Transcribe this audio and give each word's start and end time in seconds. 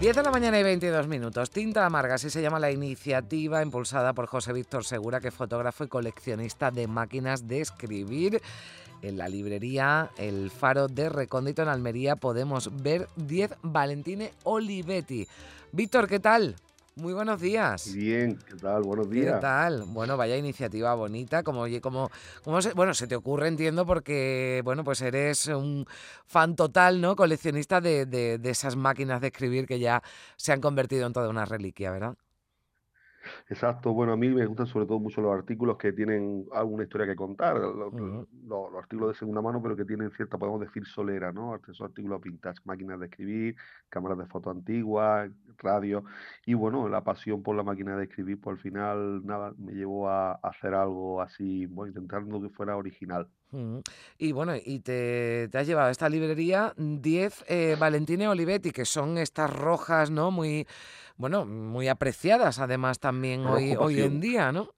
10 0.00 0.16
de 0.16 0.22
la 0.22 0.30
mañana 0.30 0.58
y 0.58 0.62
22 0.62 1.08
minutos. 1.08 1.50
Tinta 1.50 1.84
Amarga, 1.84 2.14
así 2.14 2.30
se 2.30 2.40
llama 2.40 2.58
la 2.58 2.70
iniciativa 2.70 3.60
impulsada 3.60 4.14
por 4.14 4.28
José 4.28 4.54
Víctor 4.54 4.82
Segura, 4.82 5.20
que 5.20 5.28
es 5.28 5.34
fotógrafo 5.34 5.84
y 5.84 5.88
coleccionista 5.88 6.70
de 6.70 6.86
máquinas 6.86 7.46
de 7.46 7.60
escribir. 7.60 8.40
En 9.02 9.18
la 9.18 9.28
librería 9.28 10.10
El 10.16 10.50
Faro 10.50 10.88
de 10.88 11.10
Recóndito 11.10 11.60
en 11.60 11.68
Almería 11.68 12.16
podemos 12.16 12.70
ver 12.82 13.08
10 13.16 13.56
Valentine 13.60 14.32
Olivetti. 14.44 15.28
Víctor, 15.72 16.08
¿qué 16.08 16.18
tal? 16.18 16.56
Muy 17.00 17.14
buenos 17.14 17.40
días. 17.40 17.94
Bien, 17.94 18.36
¿qué 18.46 18.56
tal? 18.56 18.82
Buenos 18.82 19.08
días. 19.08 19.36
¿Qué 19.36 19.40
tal? 19.40 19.84
Bueno, 19.86 20.18
vaya 20.18 20.36
iniciativa 20.36 20.94
bonita. 20.94 21.42
Como, 21.42 21.64
como, 21.80 22.10
como 22.44 22.60
se, 22.60 22.74
bueno, 22.74 22.92
se 22.92 23.06
te 23.06 23.16
ocurre, 23.16 23.48
entiendo, 23.48 23.86
porque, 23.86 24.60
bueno, 24.64 24.84
pues 24.84 25.00
eres 25.00 25.46
un 25.46 25.86
fan 26.26 26.56
total, 26.56 27.00
¿no? 27.00 27.16
Coleccionista 27.16 27.80
de, 27.80 28.04
de, 28.04 28.36
de 28.36 28.50
esas 28.50 28.76
máquinas 28.76 29.22
de 29.22 29.28
escribir 29.28 29.66
que 29.66 29.78
ya 29.78 30.02
se 30.36 30.52
han 30.52 30.60
convertido 30.60 31.06
en 31.06 31.14
toda 31.14 31.30
una 31.30 31.46
reliquia, 31.46 31.90
¿verdad? 31.90 32.16
Exacto, 33.48 33.92
bueno, 33.92 34.12
a 34.12 34.16
mí 34.16 34.28
me 34.28 34.46
gustan 34.46 34.66
sobre 34.66 34.86
todo 34.86 34.98
mucho 34.98 35.20
los 35.20 35.32
artículos 35.32 35.76
que 35.76 35.92
tienen 35.92 36.46
alguna 36.52 36.84
historia 36.84 37.06
que 37.06 37.16
contar, 37.16 37.56
los, 37.58 38.74
artículos 38.76 39.10
de 39.10 39.18
segunda 39.18 39.42
mano, 39.42 39.62
pero 39.62 39.76
que 39.76 39.84
tienen 39.84 40.10
cierta, 40.12 40.38
podemos 40.38 40.60
decir, 40.60 40.86
solera, 40.86 41.32
¿no? 41.32 41.54
Esos 41.56 41.80
artículos 41.80 42.20
vintage, 42.20 42.60
máquinas 42.64 43.00
de 43.00 43.06
escribir, 43.06 43.56
cámaras 43.88 44.18
de 44.18 44.26
foto 44.26 44.50
antiguas, 44.50 45.30
radio, 45.60 46.04
y 46.46 46.54
bueno, 46.54 46.88
la 46.88 47.02
pasión 47.02 47.42
por 47.42 47.56
la 47.56 47.62
máquina 47.62 47.96
de 47.96 48.04
escribir, 48.04 48.40
pues 48.40 48.56
al 48.56 48.62
final, 48.62 49.24
nada, 49.24 49.52
me 49.58 49.72
llevó 49.72 50.08
a, 50.08 50.32
hacer 50.42 50.74
algo 50.74 51.20
así, 51.20 51.66
bueno, 51.66 51.88
intentando 51.88 52.40
que 52.40 52.48
fuera 52.48 52.76
original. 52.76 53.28
Y 54.16 54.32
bueno, 54.32 54.52
y 54.56 54.78
te, 54.80 55.50
has 55.52 55.66
llevado 55.66 55.88
a 55.88 55.90
esta 55.90 56.08
librería 56.08 56.72
10 56.76 57.44
eh, 57.48 57.76
Valentine 57.78 58.28
Olivetti, 58.28 58.70
que 58.70 58.84
son 58.84 59.18
estas 59.18 59.52
rojas, 59.52 60.10
¿no? 60.10 60.30
Muy 60.30 60.66
bueno, 61.16 61.44
muy 61.44 61.88
apreciadas 61.88 62.60
además 62.60 62.98
también 62.98 63.44
hoy, 63.44 63.74
hoy 63.76 64.00
en 64.00 64.20
día, 64.20 64.52
¿no? 64.52 64.70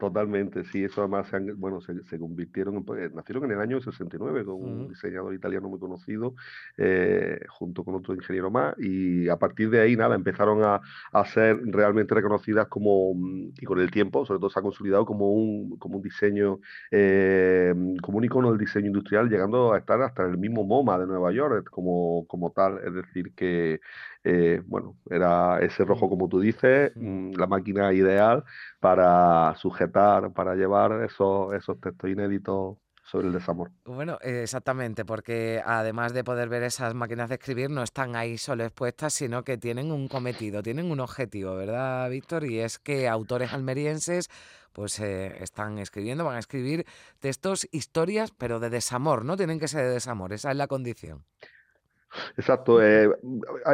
Totalmente, 0.00 0.64
sí, 0.64 0.82
eso 0.82 1.02
además 1.02 1.28
se, 1.28 1.38
bueno, 1.52 1.82
se, 1.82 2.18
convirtieron, 2.18 2.76
en, 2.76 2.84
pues, 2.84 3.12
nacieron 3.12 3.44
en 3.44 3.50
el 3.50 3.60
año 3.60 3.82
69 3.82 4.46
con 4.46 4.54
un 4.54 4.88
diseñador 4.88 5.34
italiano 5.34 5.68
muy 5.68 5.78
conocido, 5.78 6.34
eh, 6.78 7.38
junto 7.50 7.84
con 7.84 7.96
otro 7.96 8.14
ingeniero 8.14 8.50
más, 8.50 8.74
y 8.78 9.28
a 9.28 9.36
partir 9.36 9.68
de 9.68 9.78
ahí, 9.82 9.96
nada, 9.96 10.14
empezaron 10.14 10.62
a, 10.64 10.80
ser 11.26 11.60
realmente 11.66 12.14
reconocidas 12.14 12.66
como, 12.68 13.12
mm, 13.14 13.52
y 13.60 13.66
con 13.66 13.78
el 13.78 13.90
tiempo, 13.90 14.24
sobre 14.24 14.40
todo 14.40 14.48
se 14.48 14.58
ha 14.58 14.62
consolidado 14.62 15.04
como 15.04 15.34
un, 15.34 15.76
como 15.78 15.96
un 15.96 16.02
diseño, 16.02 16.60
eh, 16.90 17.74
como 18.00 18.16
un 18.18 18.24
icono 18.24 18.48
del 18.50 18.58
diseño 18.58 18.86
industrial, 18.86 19.28
llegando 19.28 19.74
a 19.74 19.78
estar 19.78 20.00
hasta 20.00 20.24
el 20.24 20.38
mismo 20.38 20.64
MoMA 20.64 20.98
de 20.98 21.06
Nueva 21.08 21.30
York 21.32 21.68
como, 21.70 22.26
como 22.26 22.52
tal, 22.52 22.78
es 22.86 22.94
decir, 22.94 23.34
que, 23.34 23.80
eh, 24.24 24.62
bueno, 24.66 24.96
era 25.10 25.60
ese 25.60 25.84
rojo 25.84 26.08
como 26.08 26.28
tú 26.28 26.40
dices, 26.40 26.92
mm, 26.94 27.32
la 27.38 27.46
máquina 27.46 27.92
ideal 27.92 28.44
para 28.80 29.54
sujetar, 29.56 29.89
para 29.90 30.54
llevar 30.54 31.02
esos, 31.02 31.54
esos 31.54 31.80
textos 31.80 32.10
inéditos 32.10 32.76
sobre 33.10 33.26
el 33.26 33.32
desamor. 33.32 33.70
Bueno, 33.84 34.18
exactamente, 34.22 35.04
porque 35.04 35.60
además 35.64 36.12
de 36.14 36.22
poder 36.22 36.48
ver 36.48 36.62
esas 36.62 36.94
máquinas 36.94 37.28
de 37.28 37.34
escribir, 37.34 37.68
no 37.70 37.82
están 37.82 38.14
ahí 38.14 38.38
solo 38.38 38.64
expuestas, 38.64 39.14
sino 39.14 39.42
que 39.42 39.58
tienen 39.58 39.90
un 39.90 40.06
cometido, 40.06 40.62
tienen 40.62 40.90
un 40.90 41.00
objetivo, 41.00 41.56
¿verdad, 41.56 42.08
Víctor? 42.08 42.44
Y 42.44 42.60
es 42.60 42.78
que 42.78 43.08
autores 43.08 43.52
almerienses 43.52 44.28
pues 44.72 45.00
eh, 45.00 45.42
están 45.42 45.78
escribiendo, 45.78 46.24
van 46.24 46.36
a 46.36 46.38
escribir 46.38 46.86
textos, 47.18 47.66
historias, 47.72 48.30
pero 48.30 48.60
de 48.60 48.70
desamor, 48.70 49.24
¿no? 49.24 49.36
Tienen 49.36 49.58
que 49.58 49.66
ser 49.66 49.84
de 49.84 49.90
desamor, 49.90 50.32
esa 50.32 50.52
es 50.52 50.56
la 50.56 50.68
condición. 50.68 51.24
Exacto, 52.36 52.82
eh, 52.82 53.08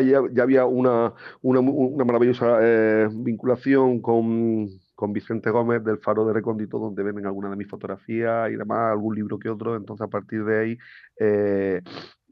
ya, 0.03 0.43
había 0.43 0.66
una, 0.66 1.12
una, 1.43 2.05
maravillosa 2.05 2.59
eh, 2.60 3.09
vinculación 3.10 4.00
con, 4.00 4.69
con, 4.97 5.12
Vicente 5.12 5.51
Gómez 5.51 5.84
del 5.84 5.99
Faro 5.99 6.27
de 6.27 6.33
Recóndito, 6.33 6.79
donde 6.79 7.03
ven 7.03 7.25
algunas 7.27 7.53
de 7.53 7.57
mis 7.57 7.69
fotografías 7.69 8.51
y 8.51 8.57
demás, 8.57 8.93
algún 8.93 9.15
libro 9.15 9.39
que 9.39 9.49
otro, 9.49 9.77
entonces 9.77 10.05
a 10.07 10.11
partir 10.11 10.45
de 10.45 10.59
ahí 10.59 10.79
eh, 11.21 11.83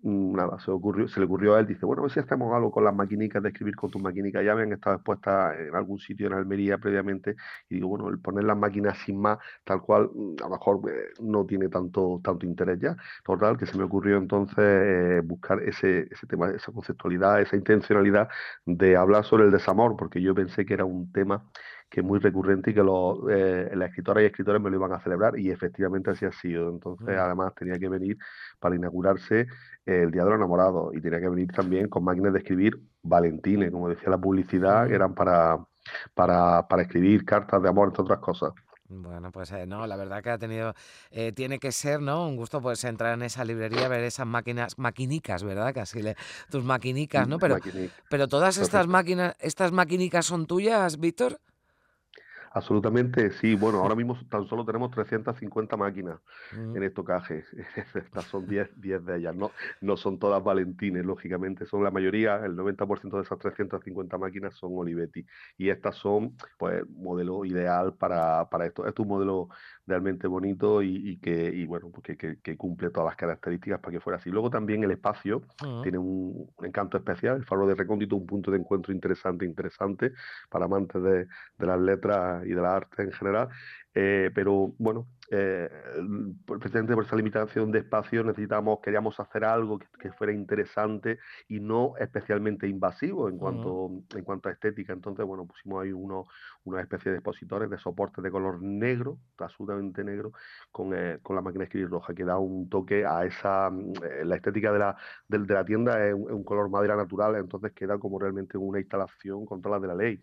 nada, 0.04 0.58
se, 0.58 0.70
ocurrió, 0.70 1.08
se 1.08 1.18
le 1.18 1.26
ocurrió 1.26 1.54
a 1.54 1.60
él, 1.60 1.66
dice, 1.66 1.86
bueno, 1.86 2.02
a 2.02 2.04
ver 2.04 2.12
si 2.12 2.20
hacemos 2.20 2.54
algo 2.54 2.70
con 2.70 2.84
las 2.84 2.94
maquinicas 2.94 3.42
de 3.42 3.48
escribir 3.48 3.74
con 3.74 3.90
tus 3.90 4.02
maquinicas, 4.02 4.44
ya 4.44 4.52
habían 4.52 4.72
estado 4.72 4.96
expuestas 4.96 5.58
en 5.58 5.74
algún 5.74 5.98
sitio 5.98 6.26
en 6.26 6.34
Almería 6.34 6.78
previamente, 6.78 7.36
y 7.70 7.76
digo, 7.76 7.88
bueno, 7.88 8.08
el 8.08 8.18
poner 8.18 8.44
las 8.44 8.56
máquinas 8.56 8.98
sin 8.98 9.18
más, 9.20 9.38
tal 9.64 9.80
cual, 9.82 10.10
mm, 10.14 10.36
a 10.40 10.44
lo 10.44 10.50
mejor 10.50 10.80
eh, 10.90 11.12
no 11.22 11.46
tiene 11.46 11.68
tanto, 11.68 12.20
tanto 12.22 12.44
interés 12.46 12.78
ya, 12.80 12.96
total, 13.24 13.56
que 13.56 13.66
se 13.66 13.78
me 13.78 13.84
ocurrió 13.84 14.18
entonces 14.18 14.58
eh, 14.58 15.20
buscar 15.24 15.62
ese, 15.62 16.08
ese 16.10 16.26
tema, 16.26 16.50
esa 16.50 16.72
conceptualidad, 16.72 17.40
esa 17.40 17.56
intencionalidad 17.56 18.28
de 18.66 18.96
hablar 18.96 19.24
sobre 19.24 19.44
el 19.44 19.50
desamor, 19.50 19.96
porque 19.96 20.20
yo 20.20 20.34
pensé 20.34 20.66
que 20.66 20.74
era 20.74 20.84
un 20.84 21.10
tema 21.12 21.44
que 21.94 22.00
es 22.00 22.06
muy 22.06 22.18
recurrente 22.18 22.72
y 22.72 22.74
que 22.74 22.82
los, 22.82 23.20
eh, 23.30 23.70
las 23.76 23.90
escritoras 23.90 24.24
y 24.24 24.26
escritores 24.26 24.60
me 24.60 24.68
lo 24.68 24.78
iban 24.78 24.92
a 24.92 24.98
celebrar 24.98 25.38
y 25.38 25.50
efectivamente 25.50 26.10
así 26.10 26.24
ha 26.24 26.32
sido. 26.32 26.68
Entonces, 26.68 27.06
mm. 27.06 27.20
además, 27.20 27.54
tenía 27.54 27.78
que 27.78 27.88
venir 27.88 28.18
para 28.58 28.74
inaugurarse 28.74 29.46
el 29.86 30.10
Día 30.10 30.24
de 30.24 30.30
los 30.30 30.38
Enamorados 30.38 30.92
y 30.92 31.00
tenía 31.00 31.20
que 31.20 31.28
venir 31.28 31.52
también 31.52 31.88
con 31.88 32.02
máquinas 32.02 32.32
de 32.32 32.40
escribir 32.40 32.80
Valentine, 33.04 33.70
como 33.70 33.88
decía 33.88 34.10
la 34.10 34.18
publicidad, 34.18 34.88
que 34.88 34.94
eran 34.96 35.14
para, 35.14 35.64
para, 36.14 36.66
para 36.66 36.82
escribir 36.82 37.24
cartas 37.24 37.62
de 37.62 37.68
amor, 37.68 37.86
entre 37.90 38.02
otras 38.02 38.18
cosas. 38.18 38.52
Bueno, 38.88 39.30
pues 39.30 39.52
eh, 39.52 39.64
no, 39.64 39.86
la 39.86 39.96
verdad 39.96 40.20
que 40.20 40.30
ha 40.30 40.38
tenido, 40.38 40.74
eh, 41.12 41.30
tiene 41.30 41.60
que 41.60 41.70
ser, 41.70 42.00
¿no? 42.00 42.26
Un 42.26 42.34
gusto 42.34 42.60
pues 42.60 42.82
entrar 42.82 43.14
en 43.14 43.22
esa 43.22 43.44
librería, 43.44 43.86
ver 43.86 44.02
esas 44.02 44.26
máquinas, 44.26 44.78
maquinicas, 44.78 45.44
¿verdad? 45.44 45.72
Casi 45.72 46.02
le, 46.02 46.16
tus 46.50 46.64
maquinicas, 46.64 47.28
¿no? 47.28 47.38
Pero, 47.44 47.58
pero 48.10 48.26
todas 48.26 48.58
estas 48.58 48.88
máquinas, 48.88 49.36
estas 49.38 49.70
maquinicas 49.70 50.26
son 50.26 50.46
tuyas, 50.46 50.98
Víctor. 50.98 51.38
Absolutamente, 52.54 53.32
sí. 53.32 53.56
Bueno, 53.56 53.78
ahora 53.78 53.94
mismo 53.96 54.16
tan 54.30 54.46
solo 54.46 54.64
tenemos 54.64 54.92
350 54.92 55.76
máquinas 55.76 56.20
mm. 56.56 56.76
en 56.76 56.82
estocaje. 56.84 57.44
Estas 57.94 58.24
son 58.26 58.46
10, 58.46 58.80
10 58.80 59.04
de 59.04 59.16
ellas. 59.16 59.34
No, 59.34 59.50
no 59.80 59.96
son 59.96 60.20
todas 60.20 60.42
Valentines, 60.42 61.04
lógicamente. 61.04 61.66
Son 61.66 61.82
la 61.82 61.90
mayoría, 61.90 62.36
el 62.44 62.56
90% 62.56 63.16
de 63.16 63.22
esas 63.22 63.38
350 63.40 64.18
máquinas 64.18 64.54
son 64.54 64.70
Olivetti. 64.74 65.26
Y 65.58 65.68
estas 65.68 65.96
son, 65.96 66.36
pues, 66.56 66.88
modelo 66.90 67.44
ideal 67.44 67.94
para, 67.94 68.48
para 68.48 68.66
esto. 68.66 68.86
Es 68.86 68.94
un 68.98 69.08
modelo 69.08 69.48
realmente 69.84 70.28
bonito 70.28 70.80
y, 70.80 71.18
que, 71.18 71.48
y 71.52 71.66
bueno, 71.66 71.90
pues 71.90 72.16
que, 72.16 72.56
cumple 72.56 72.90
todas 72.90 73.08
las 73.08 73.16
características 73.16 73.80
para 73.80 73.92
que 73.92 74.00
fuera 74.00 74.18
así. 74.18 74.30
Luego 74.30 74.48
también 74.48 74.84
el 74.84 74.92
espacio 74.92 75.42
mm. 75.60 75.82
tiene 75.82 75.98
un, 75.98 76.48
encanto 76.62 76.98
especial. 76.98 77.38
El 77.38 77.44
faro 77.44 77.66
de 77.66 77.74
recóndito, 77.74 78.14
un 78.14 78.26
punto 78.26 78.52
de 78.52 78.58
encuentro 78.58 78.92
interesante, 78.92 79.44
interesante 79.44 80.12
para 80.48 80.66
amantes 80.66 81.02
de, 81.02 81.26
de 81.58 81.66
las 81.66 81.80
letras 81.80 82.43
y 82.46 82.50
de 82.54 82.62
la 82.62 82.76
arte 82.76 83.02
en 83.02 83.12
general, 83.12 83.48
eh, 83.94 84.30
pero 84.34 84.74
bueno, 84.78 85.08
eh, 85.36 85.68
precisamente 86.46 86.94
por 86.94 87.04
esa 87.04 87.16
limitación 87.16 87.72
de 87.72 87.80
espacio 87.80 88.22
necesitamos, 88.22 88.78
queríamos 88.80 89.18
hacer 89.18 89.44
algo 89.44 89.78
que, 89.78 90.12
fuera 90.12 90.32
interesante 90.32 91.18
y 91.48 91.58
no 91.58 91.94
especialmente 91.98 92.68
invasivo 92.68 93.28
en 93.28 93.36
cuanto, 93.36 93.90
en 94.14 94.22
cuanto 94.22 94.48
a 94.48 94.52
estética. 94.52 94.92
Entonces, 94.92 95.26
bueno, 95.26 95.44
pusimos 95.44 95.82
ahí 95.82 95.92
uno, 95.92 96.26
una 96.64 96.80
especie 96.80 97.10
de 97.10 97.18
expositores 97.18 97.68
de 97.68 97.78
soporte 97.78 98.22
de 98.22 98.30
color 98.30 98.62
negro, 98.62 99.18
absolutamente 99.38 100.04
negro, 100.04 100.32
con, 100.70 100.94
eh, 100.94 101.18
con 101.22 101.34
la 101.34 101.42
máquina 101.42 101.60
de 101.60 101.64
escribir 101.64 101.90
roja, 101.90 102.14
que 102.14 102.24
da 102.24 102.38
un 102.38 102.68
toque 102.68 103.04
a 103.04 103.24
esa, 103.24 103.70
mm, 103.70 103.92
eh, 104.04 104.24
la 104.24 104.36
estética 104.36 104.72
de 104.72 104.78
la, 104.78 104.96
de, 105.26 105.38
la 105.38 105.64
tienda 105.64 106.06
es 106.06 106.14
un, 106.14 106.44
color 106.44 106.68
madera 106.68 106.94
natural, 106.94 107.34
entonces 107.36 107.72
queda 107.72 107.98
como 107.98 108.20
realmente 108.20 108.56
una 108.56 108.78
instalación 108.78 109.46
contra 109.46 109.72
la 109.72 109.80
de 109.80 109.88
la 109.88 109.94
ley. 109.94 110.22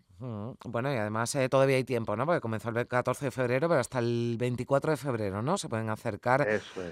Bueno, 0.64 0.92
y 0.92 0.96
además 0.96 1.36
todavía 1.50 1.76
hay 1.76 1.84
tiempo, 1.84 2.14
¿no? 2.16 2.24
Porque 2.24 2.40
comenzó 2.40 2.70
el 2.70 2.86
14 2.86 3.24
de 3.24 3.30
febrero, 3.32 3.68
pero 3.68 3.80
hasta 3.80 3.98
el 3.98 4.36
24 4.38 4.92
de 4.92 4.96
febrero, 4.96 5.01
¿no? 5.04 5.58
Se 5.58 5.68
pueden 5.68 5.90
acercar 5.90 6.46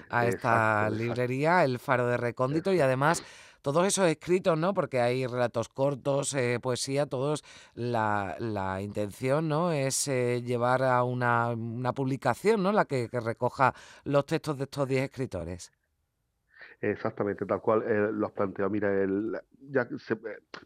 a 0.08 0.26
esta 0.26 0.90
librería, 0.90 1.64
el 1.64 1.78
Faro 1.78 2.06
de 2.06 2.16
Recóndito, 2.16 2.72
y 2.72 2.80
además 2.80 3.22
todos 3.62 3.86
esos 3.86 4.08
escritos, 4.08 4.58
¿no? 4.58 4.74
Porque 4.74 5.00
hay 5.00 5.26
relatos 5.26 5.68
cortos, 5.68 6.34
eh, 6.34 6.58
poesía, 6.60 7.06
todos, 7.06 7.44
la, 7.74 8.36
la, 8.38 8.80
intención, 8.80 9.48
¿no? 9.48 9.72
Es 9.72 10.08
eh, 10.08 10.42
llevar 10.42 10.82
a 10.82 11.02
una, 11.04 11.48
una, 11.50 11.92
publicación, 11.92 12.62
¿no? 12.62 12.72
La 12.72 12.84
que, 12.84 13.08
que 13.08 13.20
recoja 13.20 13.74
los 14.04 14.26
textos 14.26 14.56
de 14.58 14.64
estos 14.64 14.88
10 14.88 15.04
escritores. 15.04 15.72
Exactamente, 16.82 17.44
tal 17.44 17.60
cual 17.60 17.82
eh, 17.82 18.08
lo 18.10 18.26
has 18.26 18.32
planteado. 18.32 18.70
Mira, 18.70 18.90
el, 19.02 19.36
ya 19.68 19.82
eh, 19.82 20.16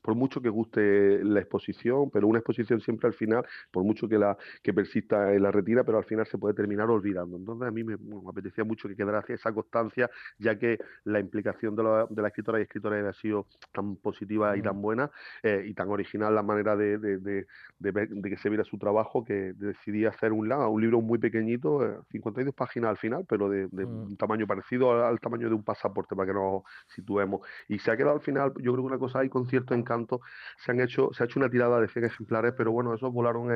por 0.01 0.15
mucho 0.15 0.41
que 0.41 0.49
guste 0.49 1.25
la 1.25 1.41
exposición, 1.41 2.09
pero 2.11 2.29
una 2.29 2.39
exposición 2.39 2.81
siempre 2.81 3.09
al 3.09 3.15
final, 3.15 3.45
por 3.73 3.83
mucho 3.83 4.09
que 4.09 4.17
la 4.17 4.37
que 4.63 4.73
persista 4.73 5.33
en 5.33 5.43
la 5.43 5.51
retira, 5.51 5.83
pero 5.83 5.99
al 5.99 6.05
final 6.05 6.25
se 6.27 6.39
puede 6.39 6.55
terminar 6.55 6.89
olvidando. 6.89 7.37
Entonces 7.37 7.67
a 7.67 7.73
mí 7.73 7.83
me, 7.83 7.97
apetecía 8.29 8.63
mucho 8.63 8.89
que 8.89 8.95
quedara 8.95 9.25
esa 9.27 9.53
constancia, 9.53 10.09
ya 10.39 10.57
que 10.57 10.79
la 11.03 11.19
implicación 11.19 11.75
de 11.75 11.83
la, 11.83 12.07
de 12.09 12.23
la 12.23 12.29
escritora 12.29 12.61
y 12.61 12.63
escritora 12.63 12.97
había 12.97 13.13
sido 13.15 13.49
tan 13.73 13.97
positiva 13.97 14.57
y 14.57 14.63
tan 14.63 14.81
buena 14.81 15.11
eh, 15.43 15.65
y 15.67 15.75
tan 15.75 15.89
original 15.89 16.33
la 16.33 16.45
manera 16.45 16.77
de, 16.77 16.99
de, 16.99 17.19
de, 17.19 17.47
que 18.23 18.37
se 18.37 18.49
viera 18.49 18.63
su 18.63 18.79
trabajo 18.79 19.25
que 19.25 19.53
decidí 19.55 20.05
hacer 20.05 20.33
un, 20.33 20.53
un 20.53 20.81
libro 20.81 21.01
muy 21.01 21.19
pequeñito, 21.19 22.05
52 22.13 22.55
páginas 22.55 22.91
al 22.91 22.99
final, 22.99 23.27
pero 23.29 23.49
de, 23.49 23.67
un 23.85 24.17
tamaño 24.17 24.47
parecido 24.47 25.05
al 25.05 25.19
tamaño 25.19 25.49
de 25.49 25.55
un 25.57 25.65
pasaporte 25.65 26.04
para 26.09 26.27
que 26.27 26.35
nos 26.35 26.63
situemos. 26.89 27.41
Y 27.69 27.79
se 27.79 27.91
ha 27.91 27.97
quedado 27.97 28.17
al 28.17 28.23
final, 28.23 28.53
yo 28.57 28.73
creo 28.73 28.85
que 28.85 28.93
una 28.93 28.99
cosa 28.99 29.21
hay 29.21 29.29
con 29.29 29.47
cierto 29.47 29.75
encanto, 29.75 30.21
se 30.59 30.73
han 30.73 30.81
hecho, 30.81 31.11
se 31.13 31.23
ha 31.23 31.27
hecho 31.27 31.39
una 31.41 31.51
tirada 31.51 31.81
de 31.81 31.89
100 31.89 32.05
ejemplares, 32.05 32.55
pero 32.57 32.73
bueno, 32.73 32.95
esos 32.95 33.13
volaron 33.13 33.51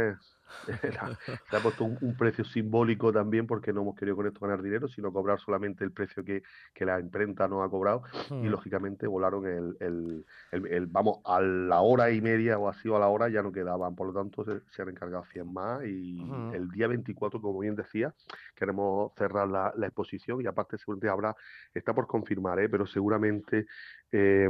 se 1.51 1.57
ha 1.57 1.61
puesto 1.61 1.85
un, 1.85 2.17
precio 2.17 2.45
simbólico 2.45 3.13
también 3.13 3.47
porque 3.47 3.73
no 3.73 3.83
hemos 3.83 3.97
querido 3.97 4.17
con 4.17 4.27
esto 4.27 4.41
ganar 4.41 4.63
dinero, 4.63 4.89
sino 4.89 5.13
cobrar 5.13 5.39
solamente 5.39 5.85
el 5.85 5.93
precio 5.93 6.25
que, 6.25 6.43
que 6.75 6.85
la 6.85 6.99
imprenta 7.01 7.47
nos 7.49 7.65
ha 7.65 7.71
cobrado 7.71 8.03
y 8.31 8.35
hmm. 8.35 8.47
lógicamente 8.47 9.07
volaron 9.07 9.47
el, 9.47 9.77
el, 9.81 10.25
el, 10.67 10.87
vamos, 10.87 11.19
a 11.25 11.41
la 11.41 11.81
hora 11.81 12.11
y 12.11 12.21
media 12.21 12.59
o 12.59 12.69
así 12.69 12.89
o 12.89 12.97
a 12.97 13.01
la 13.01 13.09
hora 13.09 13.29
ya 13.29 13.43
no 13.43 13.53
quedaban, 13.53 13.95
por 13.95 14.09
lo 14.09 14.13
tanto 14.13 14.45
se, 14.45 14.83
han 14.83 14.89
encargado 14.89 15.25
100 15.33 15.53
más 15.53 15.85
y 15.85 16.23
hmm. 16.23 16.55
el 16.55 16.71
día 16.71 16.89
24, 16.89 17.41
como 17.41 17.61
bien 17.61 17.77
decía, 17.77 18.15
queremos 18.55 19.13
cerrar 19.17 19.49
la, 19.49 19.73
la 19.77 19.87
exposición 19.87 20.41
y 20.41 20.47
aparte 20.47 20.79
seguramente 20.79 21.09
habrá, 21.09 21.37
está 21.73 21.95
por 21.95 22.07
confirmar, 22.07 22.59
¿eh? 22.61 22.69
pero 22.69 22.87
seguramente... 22.87 23.67
Eh, 24.11 24.49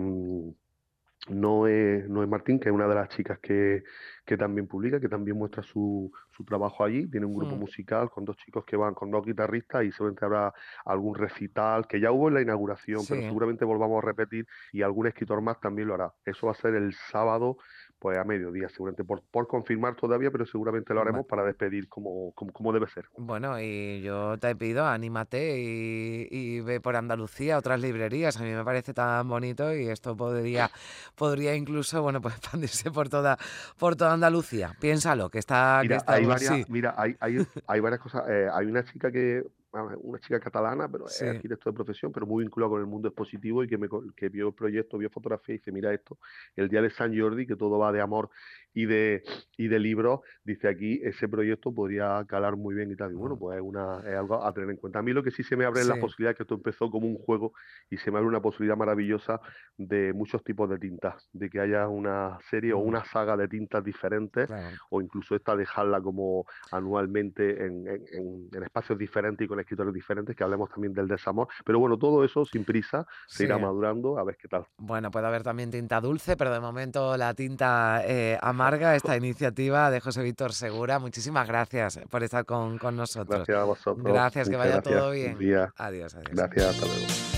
no 1.30 1.66
es, 1.66 2.08
no 2.08 2.22
es 2.22 2.28
Martín, 2.28 2.58
que 2.58 2.68
es 2.68 2.74
una 2.74 2.86
de 2.86 2.94
las 2.94 3.08
chicas 3.08 3.38
que, 3.38 3.84
que 4.24 4.36
también 4.36 4.66
publica, 4.66 5.00
que 5.00 5.08
también 5.08 5.36
muestra 5.36 5.62
su, 5.62 6.12
su 6.30 6.44
trabajo 6.44 6.84
allí. 6.84 7.08
Tiene 7.08 7.26
un 7.26 7.34
grupo 7.34 7.56
mm. 7.56 7.58
musical 7.58 8.10
con 8.10 8.24
dos 8.24 8.36
chicos 8.36 8.64
que 8.64 8.76
van, 8.76 8.94
con 8.94 9.10
dos 9.10 9.24
guitarristas 9.24 9.84
y 9.84 9.92
seguramente 9.92 10.24
habrá 10.24 10.52
algún 10.84 11.14
recital 11.14 11.86
que 11.86 12.00
ya 12.00 12.12
hubo 12.12 12.28
en 12.28 12.34
la 12.34 12.42
inauguración, 12.42 13.02
pero 13.08 13.22
seguramente 13.22 13.64
volvamos 13.64 14.02
a 14.02 14.06
repetir 14.06 14.46
y 14.72 14.82
algún 14.82 15.06
escritor 15.06 15.40
más 15.40 15.60
también 15.60 15.88
lo 15.88 15.94
hará. 15.94 16.12
Eso 16.24 16.46
va 16.46 16.52
a 16.52 16.56
ser 16.56 16.74
el 16.74 16.94
sábado 16.94 17.58
pues 17.98 18.16
a 18.16 18.24
mediodía, 18.24 18.68
seguramente 18.68 19.04
por, 19.04 19.22
por 19.22 19.48
confirmar 19.48 19.96
todavía, 19.96 20.30
pero 20.30 20.46
seguramente 20.46 20.94
lo 20.94 21.00
haremos 21.00 21.26
para 21.26 21.44
despedir 21.44 21.88
como, 21.88 22.32
como, 22.32 22.72
debe 22.72 22.86
ser. 22.88 23.06
Bueno, 23.16 23.60
y 23.60 24.02
yo 24.02 24.38
te 24.38 24.54
pido, 24.54 24.86
anímate 24.86 25.58
y, 25.60 26.28
y, 26.30 26.60
ve 26.60 26.80
por 26.80 26.96
Andalucía, 26.96 27.58
otras 27.58 27.80
librerías, 27.80 28.36
a 28.38 28.44
mí 28.44 28.50
me 28.50 28.64
parece 28.64 28.94
tan 28.94 29.28
bonito 29.28 29.74
y 29.74 29.88
esto 29.88 30.16
podría, 30.16 30.70
podría 31.16 31.54
incluso, 31.54 32.02
bueno, 32.02 32.20
pues 32.20 32.34
expandirse 32.38 32.90
por 32.90 33.08
toda, 33.08 33.36
por 33.78 33.96
toda 33.96 34.12
Andalucía. 34.12 34.76
Piénsalo, 34.80 35.28
que 35.30 35.38
está... 35.38 35.80
Mira, 35.82 36.02
hay, 36.06 36.24
varias, 36.24 36.70
mira 36.70 36.94
hay, 36.96 37.16
hay, 37.20 37.46
hay 37.66 37.80
varias 37.80 38.00
cosas, 38.00 38.28
eh, 38.28 38.48
hay 38.52 38.66
una 38.66 38.84
chica 38.84 39.10
que 39.10 39.44
una 39.82 40.18
chica 40.20 40.40
catalana, 40.40 40.88
pero 40.90 41.06
es 41.06 41.22
arquitecto 41.22 41.70
de 41.70 41.74
profesión, 41.74 42.12
pero 42.12 42.26
muy 42.26 42.44
vinculado 42.44 42.72
con 42.72 42.80
el 42.80 42.86
mundo 42.86 43.08
expositivo 43.08 43.64
y 43.64 43.68
que, 43.68 43.78
me, 43.78 43.88
que 44.16 44.28
vio 44.28 44.48
el 44.48 44.54
proyecto, 44.54 44.98
vio 44.98 45.10
fotografía 45.10 45.54
y 45.54 45.58
dice, 45.58 45.72
mira 45.72 45.92
esto, 45.92 46.18
el 46.56 46.68
día 46.68 46.82
de 46.82 46.90
San 46.90 47.18
Jordi, 47.18 47.46
que 47.46 47.56
todo 47.56 47.78
va 47.78 47.92
de 47.92 48.00
amor 48.00 48.30
y 48.74 48.86
de, 48.86 49.22
y 49.56 49.68
de 49.68 49.78
libros, 49.78 50.20
dice 50.44 50.68
aquí, 50.68 51.00
ese 51.02 51.28
proyecto 51.28 51.74
podría 51.74 52.24
calar 52.28 52.56
muy 52.56 52.74
bien 52.74 52.90
y 52.90 52.96
tal. 52.96 53.12
Y 53.12 53.14
bueno, 53.14 53.38
pues 53.38 53.56
es, 53.56 53.62
una, 53.62 54.00
es 54.00 54.14
algo 54.14 54.44
a 54.44 54.52
tener 54.52 54.70
en 54.70 54.76
cuenta. 54.76 55.00
A 55.00 55.02
mí 55.02 55.12
lo 55.12 55.22
que 55.22 55.30
sí 55.30 55.42
se 55.42 55.56
me 55.56 55.64
abre 55.64 55.80
es 55.80 55.88
la 55.88 55.96
posibilidad 55.96 56.36
que 56.36 56.42
esto 56.44 56.54
empezó 56.54 56.90
como 56.90 57.06
un 57.06 57.18
juego 57.18 57.52
y 57.90 57.96
se 57.96 58.10
me 58.10 58.18
abre 58.18 58.28
una 58.28 58.40
posibilidad 58.40 58.76
maravillosa 58.76 59.40
de 59.76 60.12
muchos 60.12 60.44
tipos 60.44 60.68
de 60.70 60.78
tintas, 60.78 61.28
de 61.32 61.50
que 61.50 61.60
haya 61.60 61.88
una 61.88 62.38
serie 62.50 62.72
o 62.72 62.78
mm. 62.78 62.86
una 62.86 63.04
saga 63.04 63.36
de 63.36 63.48
tintas 63.48 63.82
diferentes 63.84 64.48
o 64.90 65.00
incluso 65.00 65.34
esta 65.34 65.56
dejarla 65.56 66.00
como 66.00 66.46
anualmente 66.70 67.64
en, 67.64 67.86
en, 67.88 68.48
en 68.52 68.62
espacios 68.62 68.98
diferentes 68.98 69.44
y 69.44 69.48
con 69.48 69.60
escritores 69.68 69.92
diferentes, 69.92 70.34
que 70.34 70.42
hablemos 70.42 70.70
también 70.70 70.94
del 70.94 71.06
desamor. 71.06 71.48
Pero 71.64 71.78
bueno, 71.78 71.98
todo 71.98 72.24
eso 72.24 72.44
sin 72.46 72.64
prisa 72.64 73.06
se 73.26 73.44
irá 73.44 73.58
madurando 73.58 74.18
a 74.18 74.24
ver 74.24 74.36
qué 74.36 74.48
tal. 74.48 74.66
Bueno, 74.78 75.10
puede 75.10 75.26
haber 75.26 75.42
también 75.42 75.70
tinta 75.70 76.00
dulce, 76.00 76.36
pero 76.36 76.52
de 76.52 76.60
momento 76.60 77.16
la 77.16 77.34
tinta 77.34 78.02
eh, 78.04 78.38
amarga, 78.42 78.96
esta 78.96 79.16
iniciativa 79.16 79.90
de 79.90 80.00
José 80.00 80.22
Víctor 80.22 80.52
Segura. 80.52 80.98
Muchísimas 80.98 81.46
gracias 81.46 82.00
por 82.08 82.22
estar 82.22 82.46
con, 82.46 82.78
con 82.78 82.96
nosotros. 82.96 83.38
Gracias 83.46 83.58
a 83.58 83.64
vosotros. 83.64 84.04
Gracias, 84.04 84.48
que 84.48 84.56
vaya 84.56 84.80
todo 84.80 85.10
bien. 85.10 85.36
Adiós, 85.36 85.70
adiós. 85.76 86.14
Gracias, 86.32 86.66
hasta 86.66 86.86
luego. 86.86 87.37